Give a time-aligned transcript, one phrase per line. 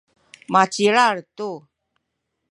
[0.53, 1.49] macilal tu.